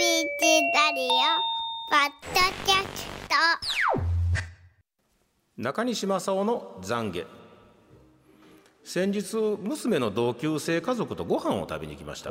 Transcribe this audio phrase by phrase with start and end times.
[0.00, 1.10] ラディオ
[1.90, 3.34] ポッドキャスト。
[5.58, 7.26] 中西正夫の懺悔。
[8.82, 12.30] 先日娘の同級生家族とご飯を食べに行きました。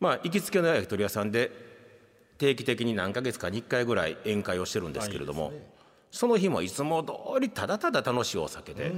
[0.00, 1.50] まあ行きつけの焼き鳥屋さんで
[2.36, 5.50] 定期的に何ヶ月かに1回ぐらい宴会をしてるんですけれども、
[6.10, 8.92] その日もいつも通りただただ楽しいお酒で、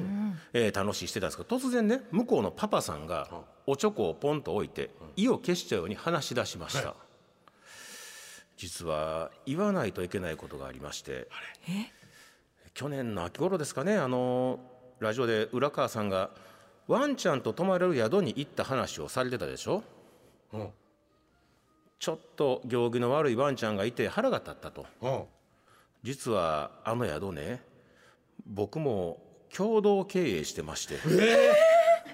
[0.52, 3.28] えー楽しいしてたんですけど突然ね向こうのパパさんが
[3.68, 6.96] おちょこをポンと置いて意を消したように話し出しました、
[8.56, 11.28] 実は言わないといけないことがありまして
[12.74, 14.58] 去年の秋頃ですかねあの
[14.98, 16.30] ラジオで浦川さんが
[16.88, 19.82] ワンちゃんと泊まれる宿に行った話をされてたでしょ、
[20.52, 20.68] うん。
[21.98, 24.86] ちょっと行儀の悪いワンちゃんがいて腹が立ったと。
[25.02, 25.22] うん。
[26.02, 27.60] 実はあの宿ね
[28.46, 29.18] 僕も
[29.54, 30.98] 共同経営してまして、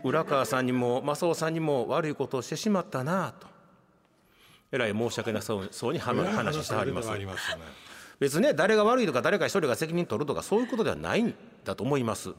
[0.04, 3.46] 浦川さんにも正雄さんにも悪いことをしてしまったなあと
[4.72, 7.10] えらい申し訳なそうそうに話話してはります。
[8.18, 12.30] 別にね誰が悪いとか誰か一人が責任取るとかそういうことではないんだと思います。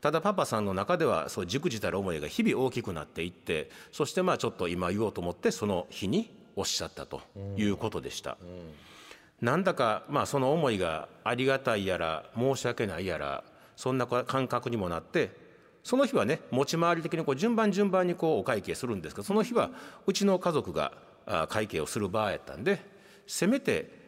[0.00, 7.20] ただパパさんの中ではそうじくじたる思いが日々大きくなっていってそしてまあちょっと今言おうと思ってその日におっしゃったと
[7.56, 8.38] いうことでした、
[9.42, 13.44] なんだかまあその思いがありがたいやら申し訳ないやら
[13.76, 15.32] そんな感覚にもなって
[15.82, 19.70] その日はね持ち回り的にこう順番順番にこうお会計するんですけどその日は
[20.06, 20.92] うちの家族があ
[21.48, 22.80] 会計をする場合やったんで
[23.26, 24.00] せめて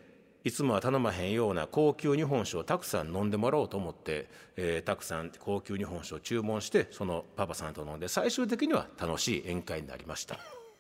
[0.45, 10.39] いつもは頼まへんような高級日本酒をたくさん飲んでもらおうと思って、えーたくさん高級日本酒を注文してそのパパさんと飲んで最終的には楽しい宴会になりました。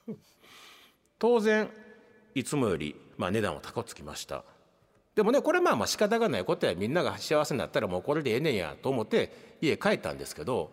[1.20, 1.70] 当然
[2.34, 4.44] いつもより、まあ、値段は高くつきました。
[5.14, 10.72] でもねこれまあまあ仕方がないことやみんなが幸せになったらもうこれでええねんやと思って家帰ったんですけど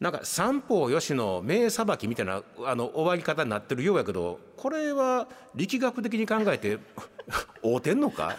[0.00, 6.78] なんか三方よしの名裁きみたいなあの終わり方になってるようやけどこれは力学的に考えて
[7.64, 8.36] 合うてんのか？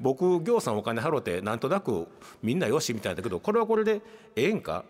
[0.00, 2.06] 僕行さんお金払うてなんとなく
[2.42, 4.00] みんなよしみたいだけどこれはこれで
[4.34, 4.84] ええんか？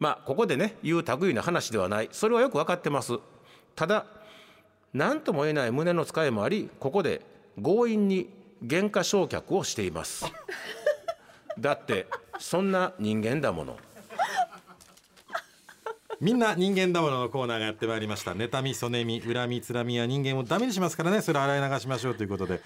[0.00, 2.08] まあここでね言う類な話ではない。
[2.12, 3.18] それはよく分かってます。
[3.76, 4.04] ただ
[4.92, 7.20] 何とも言えない胸の使いもありここで
[7.60, 8.28] 強引に
[8.68, 10.24] 原価償却をしています。
[11.58, 12.06] だって
[12.40, 13.76] そんな人間だもの。
[16.20, 18.32] みんな人間だもののコーナーがやってまいりました。
[18.32, 21.22] 妬みそねみ恨みつらみは人間をダメにしますからね。
[21.22, 22.60] それ洗い流しましょうということで、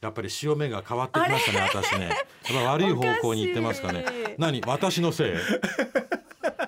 [0.00, 2.08] やっぱり潮目が変わってきましたね私ね。
[2.08, 4.04] やっぱ悪い方向に行ってますかね。
[4.38, 4.62] 何？
[4.66, 5.28] 私のせい？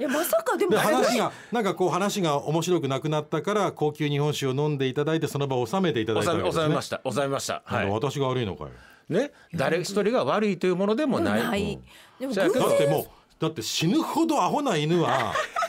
[0.01, 6.63] いやまさかでもで話がなんかこう話が面白くなくなったから高級日本酒を飲んでいただいてその場を収めていただいたわけですね。
[6.63, 7.01] 収めました。
[7.11, 7.63] 収めました。
[7.65, 7.89] はい。
[7.89, 8.71] 私が悪いのかよ。
[9.09, 9.33] ね？
[9.55, 11.43] 誰一人が悪いというものでもない。
[11.43, 11.81] ない。
[12.21, 13.07] でも偶そうやけどだってもう
[13.41, 15.33] だって死ぬほどアホな犬は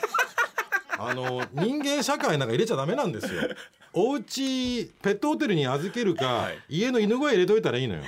[1.02, 3.42] あの人間社会なんか入れちゃダメなんですよ。
[3.92, 8.02] お家ペットホテルに預けるか、はい家の犬小屋入れといたらいいのよ。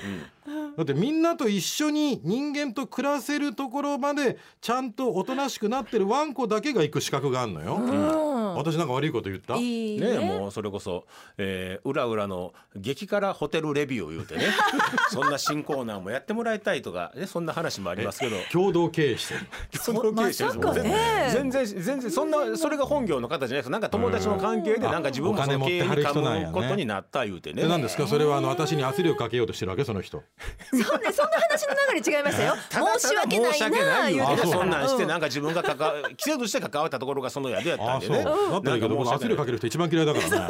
[0.76, 7.76] だってみんなと一緒に人間と暮らせるところまでちゃんとおとなしくなってるワンコだけが行く資格があるのよ。
[7.76, 9.56] うん私なんか悪いこと言った？
[9.56, 10.18] いいね。
[10.18, 11.04] もうそれこそ、
[11.38, 14.44] えー、裏裏の激辛ホテルレビューを言うてね。
[15.10, 18.36] そんな新コーナーもやってもらいたいとか、ね、そんな話もありますけど。
[18.50, 19.40] 共同経営してる。
[19.80, 23.70] その経営者ですもんまね全然全然そんなそれが本業の方じゃないです。
[23.70, 26.46] なんか友達の関係でなんか自分もその経営にお金持ってはる人なんやね。
[26.46, 28.06] 噛むことになった言うてねで何ですか？
[28.06, 30.22] それはあの私に圧力かけようとしてるわけその人。
[30.70, 37.96] そんなそんな話の流れ違いましたよただただ申し訳ない申し訳ない言うてそんなんしてうなんか自分が関わ季節として関わったところがその宿やった。
[37.98, 40.48] んでねだったらいいけど僕圧力かける人一番嫌いだからね。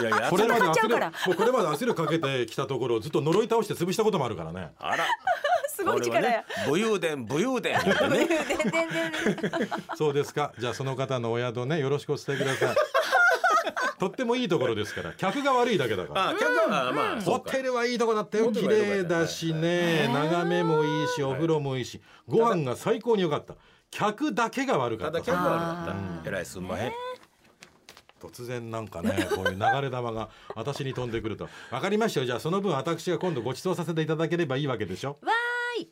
[0.00, 1.10] いやいや これまで圧力ちゃうから。
[1.10, 4.72] もうこれまで圧力かけてきたところをずっと呪い倒して潰したこともあるからね。
[4.78, 5.04] あら。
[5.74, 7.76] すごい力や、武勇伝武勇伝。
[9.96, 10.52] そうですか。
[10.58, 12.76] じゃあその方のお宿ねよろしくお伝えください。
[13.98, 15.12] とってもいいところですから。
[15.12, 16.28] 客が悪いだけだから。
[16.30, 18.52] あ客はまあそホテルはいいとこだったよ。
[18.52, 20.08] 綺麗だしね。
[20.12, 22.00] 眺めもいいしお風呂もいいし。
[22.26, 23.54] ご飯が最高に良かった。
[23.90, 25.18] 客だけが悪かたった。
[25.18, 26.28] だ客は悪かった。
[26.28, 26.92] えらいすんまへん
[28.28, 31.48] 突然なんかねこういう流れ玉が私に飛んでくると。
[31.70, 32.26] 分かりましたよ。
[32.26, 35.18] じゃあその分私が今度ご馳走させていただければいいわけでしょ？
[35.22, 35.88] わーい。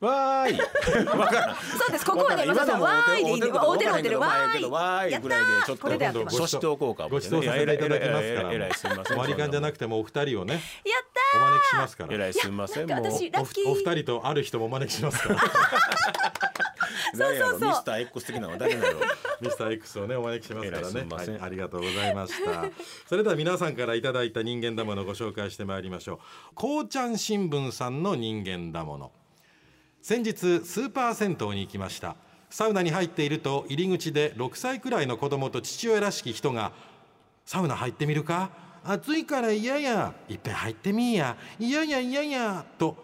[0.00, 0.58] わーい。
[1.76, 2.06] そうです。
[2.06, 4.64] ここはねまささんわーいでいいねおてるおてるわーい。
[4.64, 8.52] わーいぐらいでちょっと今度ますそしておこうかご馳走させていただきますから。
[8.52, 9.18] えらいすみません。
[9.18, 10.54] 割り勘じゃなくてもお二人をね。
[10.54, 10.58] や
[11.04, 12.14] っお招きしますから。
[12.14, 13.06] えらいすみませんもう。
[13.06, 15.40] お二人とある人もお招きしますから。
[17.16, 17.60] 誰やろそうそう。
[17.60, 19.00] そうミスター X 的なのは誰なの。
[19.40, 21.34] ミスター X をねお招きしますからえらいすねみません。
[21.34, 22.64] はい、ありがとうございました。
[23.08, 26.18] それでは皆さんからいただいた人間だものをご紹介してまいりましょう。
[26.54, 29.12] こうちゃん新聞さんの人間だもの。
[30.02, 32.16] 先日スーパー銭湯に行きました。
[32.50, 36.72] サウナに入っていると入り口で6歳くらいの子供と父親らしき人が
[37.44, 38.50] サウナ入ってみるか？
[38.84, 40.14] 暑いから嫌や。
[40.28, 41.36] いっぺん入ってみいや。
[41.58, 42.64] 嫌や嫌や。
[42.78, 42.96] と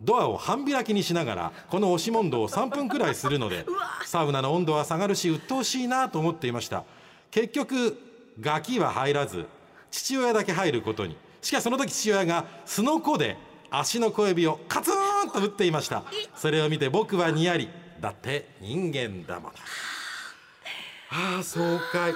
[0.00, 3.64] ドアを半開きにしながらこの押し問答を3分くらいするので
[4.04, 6.84] サウナの温度は下がるし鬱陶しいなと思っていました。
[7.30, 7.98] 結局
[8.40, 9.46] ガキは入らず
[9.90, 11.16] 父親だけ入ることに。
[11.40, 13.36] しかしその時父親がすのこで
[13.70, 16.02] 足の小指をカツンと打っていました。
[16.34, 17.68] それを見て僕はにやり
[18.00, 19.54] だって人間だもの。
[21.10, 21.60] ああ爽
[21.92, 22.12] 快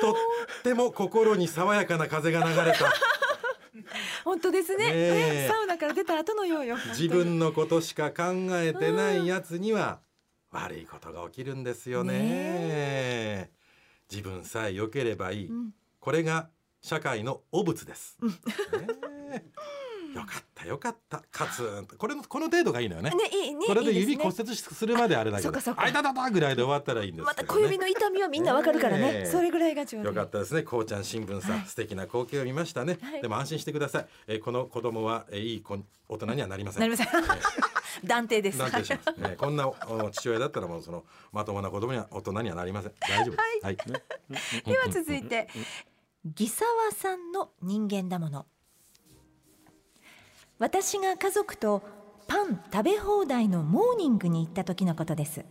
[0.00, 0.14] とっ
[0.62, 2.92] ても心に爽やかな風が流れた。
[4.24, 4.92] 本当ですね。
[4.92, 10.00] ねサウナから出た後のようよ自分のことしか考えてないやつには
[10.50, 13.50] 悪いことが起きるんですよね。
[14.10, 15.50] 自分さえ良ければいい、
[16.00, 16.48] これが
[16.80, 18.30] 社会の汚物です、ね
[19.32, 19.44] え
[20.16, 21.22] よかったよかった。
[21.30, 21.96] カツンと。
[21.96, 23.10] これのこの程度がいいのよね。
[23.10, 25.52] ねいいねこれで指骨折するまであれだけど。
[25.76, 27.34] あいたたたぐらいで終わったらいいんですね。
[27.36, 29.12] た小指の痛みはみんなわかるからね。
[29.12, 29.26] ねえ。
[29.26, 31.66] それぐらいがちょうどいいよかったですね、こうちゃん新聞さん、はい。
[31.66, 32.98] 素敵な光景を見ましたね。
[33.02, 33.22] はい。
[33.22, 34.06] でも安心してください。
[34.26, 35.78] えーこの子供は、えーいい子
[36.08, 36.80] 大人にはなりません。
[36.80, 37.08] なりません。
[38.04, 38.58] 断定です。
[38.58, 39.20] なんてします。
[39.20, 39.74] ね、こんなお
[40.10, 42.92] 父親だったらもうそのまともな子供には大人にはなりません。
[43.00, 43.64] 大丈夫です。
[43.64, 43.76] はい。
[44.64, 45.48] では続いて
[46.24, 48.46] ギサワさんの人間だもの
[50.58, 51.82] 私が家族と
[52.26, 55.44] パン食べ放題のモーニングに行った時のことです。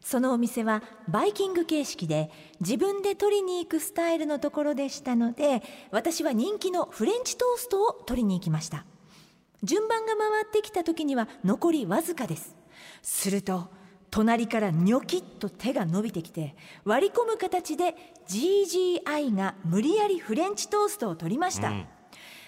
[0.00, 2.30] そのお店はバイキング形式で
[2.60, 5.62] 自分で取りに行くスタイルのところでしたので
[5.92, 8.84] 私は人気のフレンチトーストを取りに行きました。
[9.62, 12.54] 順番が回ってきた時には残りわずかです。
[13.00, 13.68] すると
[14.10, 16.54] 隣からニョキッと手が伸びてきて
[16.84, 17.94] 割り込む形で
[18.28, 21.72] GGI が無理やりフレンチトーストを取りました、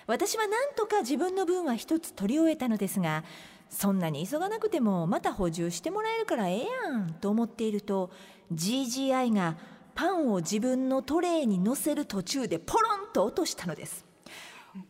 [0.07, 3.25] 私は何とか自分の分は一つ取り終えたのですが
[3.69, 8.11] そんなに急がなくてもまた補充してもらえるからええやんと思っていると
[8.55, 9.57] GGI が
[9.95, 14.05] パンを自分のトレーに乗せる途中でポロンと落としたのです。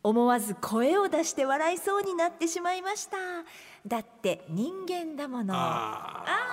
[0.03, 3.17] 思わず声を出して笑いそうになってしまいました。
[3.87, 5.55] だって人間だもの、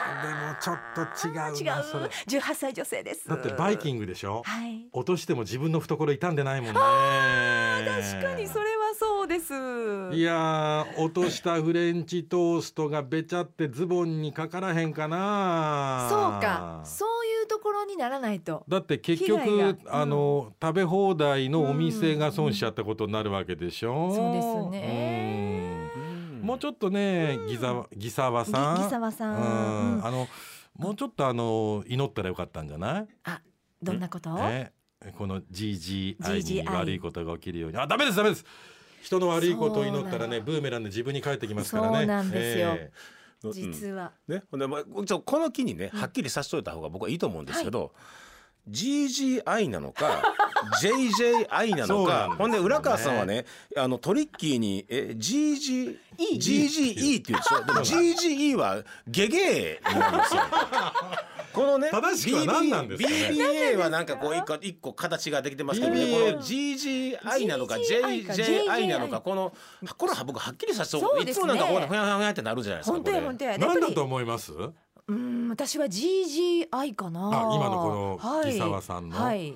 [0.03, 1.83] もちょっと違うな違う。
[1.83, 2.05] それ。
[2.39, 3.27] 18歳女性です。
[3.27, 4.43] だってバイキングでしょ？
[4.45, 4.87] はい。
[4.91, 6.79] 落としても自分の懐傷んでないもんね。
[6.79, 9.53] 確かにそれはそうです。
[10.15, 16.07] いやー落としたフレンチトーストがべちゃってズボンにかからへんかな。
[16.09, 16.81] そうか。
[16.83, 18.63] そういうところにならないと。
[18.67, 19.73] だって結被害が。
[19.73, 25.67] 局、あの食べ放題のお店が損しちゃったことになるわけでしょ、そうですね。
[25.67, 25.72] うん
[26.43, 28.77] もうちょっとねギザギサワさん。
[28.77, 30.05] ぎギサワさん。
[30.05, 30.27] あの
[30.77, 33.07] もうちょっとあの祈ったらよかったんじゃない？
[33.23, 33.41] あ
[33.81, 34.33] どんなこと？
[34.35, 34.73] ね
[35.17, 37.77] この GGI に悪いことが起きるように。
[37.77, 38.45] あダメですダメです。
[39.01, 41.97] 人の悪いことを祈ったらねブーメランで自分に返ってきますからね。
[41.99, 42.69] そうなんですよ。
[42.75, 42.91] え
[43.51, 47.91] 実は、ね、ほんでまあこの機にねはっきりさせといた方が僕はいいと思うんですけど、
[48.69, 50.21] GGI なのか
[50.81, 52.29] JJI なのそうなんですよね。
[52.29, 53.45] かほんで浦川さんはね
[53.77, 60.41] あのトリッキーにえ GG GGE って言うでしょでも GGE はゲゲーになるんですよ。
[61.53, 63.15] このね正しくは何なんですかね。
[63.31, 66.05] BBA はなんかこう一個一個形ができてますけどね。
[66.11, 69.53] この GGI なのか JJI なのかこの
[69.97, 73.17] これは僕はっきりさせていつもなんかほやほやほやってなるじゃないですか本当これ。
[73.17, 74.51] や本当やえ何だと思います？
[75.05, 77.19] うん私は GGI かな。
[77.27, 78.53] あ今のこのはい。
[78.53, 79.17] ギサワさんの。
[79.21, 79.53] はい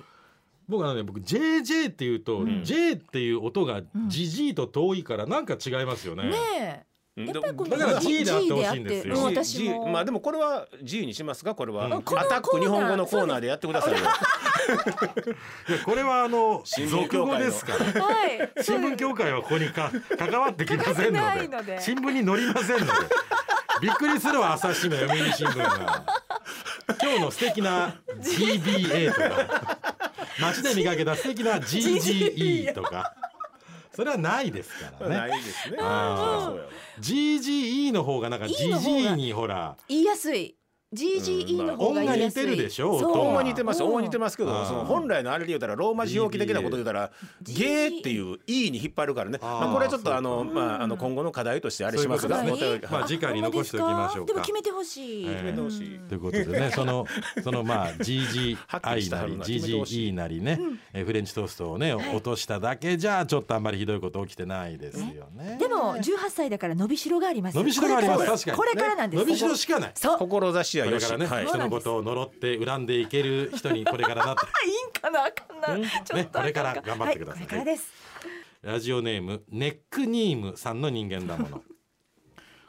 [0.67, 6.29] 僕はね僕 JJ っていうと、J っていう音がジジイと遠いからなんか違いますよね。
[6.29, 7.29] ねうん。
[7.29, 9.15] えやっぱりこのだから G であってほしいん G ですよ。
[9.15, 11.55] うん G まあでもこれは自由にしますか？
[11.55, 11.93] これは、うん。
[11.93, 13.99] アタック日本語のコーナーでやってくださいよ。
[15.69, 17.45] いやこれはあの新聞俗語協会の。
[17.45, 18.03] ですから。
[18.03, 18.51] はい。
[18.61, 21.81] 新聞協会はここにか関わってきませんので。
[21.81, 22.91] 新聞に載りませんので。
[23.81, 26.03] びっくりするわ朝日新聞読売新聞が。
[27.01, 29.96] 今日の素敵な GBA とか
[30.39, 33.13] 街で見かけた素敵な GGE とか。
[33.95, 35.17] それはないですからね。
[35.17, 35.77] ないですね。
[36.99, 40.55] GGE の方がなんか E GG にほら言いやすい
[40.93, 42.43] GGE の方が言いやすい。
[42.43, 43.89] 音が似てるでしょ音がほんま似てますうん。
[43.89, 49.37] ほんま似てますけどその本来のあれで言うたらローマ字表記的なこと言うたらゲーっていう E に引っ張るからね。
[49.41, 52.41] まあこれはちょっとあのまああの今後の課題としてあれしますが
[52.89, 54.33] まあ次回に残しておきましょうか。
[54.33, 57.05] でも決めてほしい、ええ決めてほしいということでねその
[57.43, 60.57] そのまあ GGI なり GGE なりね、
[60.93, 65.57] えフレンチトーストをね、落としただけじゃちょっとあんまりひどいこと起きてないですよね。
[65.59, 69.91] でも18歳だから伸びしろがあります伸びしろがありますこれから確かにこれからなんです、伸びしろしかない。
[69.93, 71.45] そう志はよしこれからね、はい。
[71.47, 76.39] 人のことを呪って恨んでいける人にこれからなって いいんかなあかんな、ちょっとあかんか。
[76.39, 77.41] これから頑張ってください。
[77.43, 77.93] はこれからです。
[78.61, 81.63] ラジオネームネックニームさんの人間だもの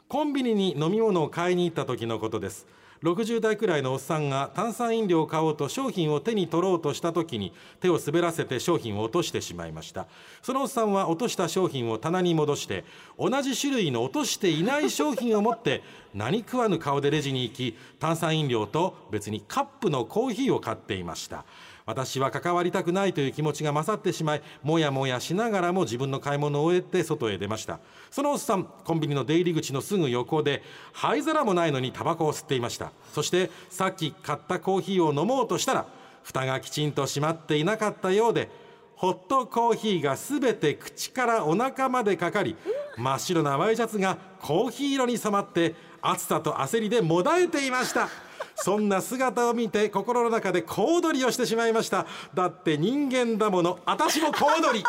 [0.09, 2.65] コンビニに飲み物を買いに行った時のことです。
[3.03, 10.07] 60代くらいのおっさんが炭酸飲料を買おうと商品を手に取ろうとした時に手を滑らせて商品を落としてしまいました。
[10.41, 12.85] そのおっさんは落とした商品を棚に戻して
[13.19, 15.83] 同じ種類の落としていない商品を持って
[16.15, 21.45] 何食わぬ顔でレジに行き炭酸飲料と別にカップのコーヒーを買っていました。
[21.89, 27.79] 私は関わりたくないという気持ちが勝ってしまいもやもやしながらも自分の買い物を終えて外へ出ました。
[28.11, 30.61] そのおっさんコンビニの出入り口のすぐ横で
[30.93, 32.91] 灰皿もないのにタバコを吸っていました。
[33.11, 35.87] そしてさっき買ったコーヒーを飲もうとしたら
[36.21, 38.51] 蓋がきちんと閉まっていなかったようで
[38.95, 42.55] ホットコーヒーがすべて口からお腹までかかり
[42.97, 48.28] 真っ白なワイシャツがコーヒー色に染まって暑さと焦りでもだえていました。
[48.55, 52.05] そんな姿を見て心の中で小躍りをしてしまいました。
[52.33, 53.79] だって人間だもの。
[53.85, 54.83] 私も小躍り。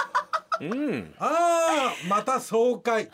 [0.68, 1.14] うん。
[1.18, 3.08] ああまた爽快。
[3.10, 3.12] 本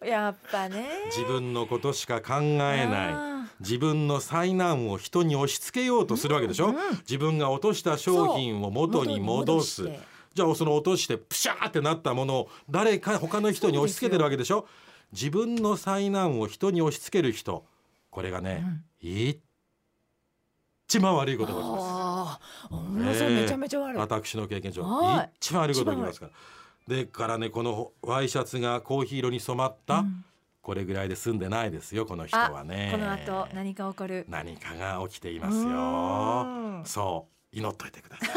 [0.00, 0.06] 当。
[0.06, 0.86] やっぱね。
[1.06, 9.88] 自分のことしか考えなあい自分の災難を人に押し付けようとするわけでしょ、自分が落とした商品を元に戻す。
[10.34, 14.66] じゃあその落としてプシャーってなったものを誰か他の人に押し付けてるわけでしょ？
[15.12, 17.64] 自分の災難を人に押し付ける人
[18.16, 18.64] これがね、
[19.02, 19.42] 一
[21.00, 22.40] 番悪いことが起きま
[23.14, 23.24] す。
[23.28, 25.30] めちゃめちゃ悪い、私の経験上はい。
[25.36, 26.32] 一番悪いことが起きますから。
[26.88, 30.02] でからねこのワイシャツがコーヒー色に染まった、
[30.62, 32.88] これぐらいで済んでないですよこの人はね。
[32.90, 34.24] この後何か起こる。
[34.30, 37.56] 何かが起きていますうよそう。
[37.58, 38.28] 祈っといてください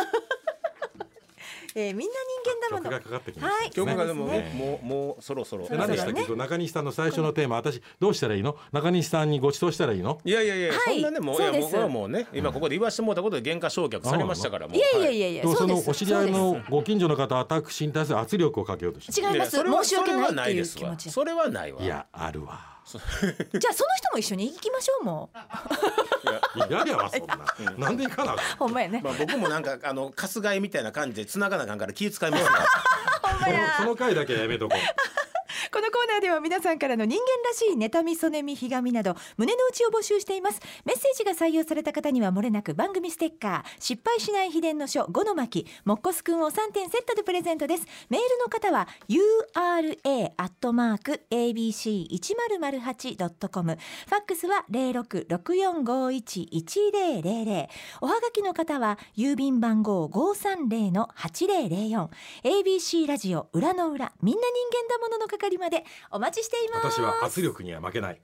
[1.80, 2.14] えー、みんな
[2.70, 2.90] 人間だもの。
[2.90, 3.72] 曲がかかってきました、はい。
[3.72, 8.56] 曲がでもそうですもうもうそろそろで何でしたっけ、中西さんの最初のテーマ私どうしたらいいの？
[8.72, 10.20] 中西さんにご馳走したらいいの？
[10.24, 10.96] いやいやいや、はい。
[10.96, 11.76] そんなねもういやそうです。
[11.76, 14.78] もうもうね今ここで言わしてもらったことで原価償却されましたからもう。
[14.78, 15.86] いやいやはいやいや、そそうです。
[15.86, 19.52] のお知り合いそのご近所の方私に対する圧力をかけようとして違います。
[19.52, 21.12] 申し訳ないっていうですわ気持ち。
[21.12, 21.82] それはないわ。
[21.82, 22.79] いやあるわ
[23.60, 25.38] じゃあその人も一緒に行きましょうもう。
[26.58, 27.38] いやいやわそんな、
[27.78, 29.02] なんで行かなほんまやね。
[29.04, 32.50] まあ僕もなんかあの春日井みたいな感じで繋がなあかんから気遣いますわ
[33.22, 33.78] ほんまや。
[33.78, 34.80] その回だけはやめとこう
[36.10, 40.60] ナーでは皆さんからの人間らしい妬みそねみひがみなど胸の内を募集しています。
[40.84, 47.86] メッセージが採用された方にはもれなく番組ステッカー失敗しない秘伝の書5の巻もっこすくんを3点セットでプレゼントです。
[48.10, 57.70] メールの方は ura アットマーク abc 一0 0 8ドットコムファックスは零六六四五一一零零零。
[58.02, 62.10] おはがきの方は郵便番号五三零の八零零四。
[62.44, 64.48] ABC ラジオ裏の裏みんな人
[64.78, 67.00] 間だものの係までお待ちしています。
[67.00, 68.22] 私は圧力には負けない。